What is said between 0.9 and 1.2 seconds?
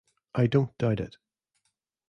it.